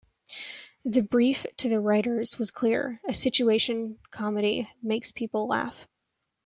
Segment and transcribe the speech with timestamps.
[0.83, 5.87] The brief to the writers was clear- a situation comedy makes people laugh...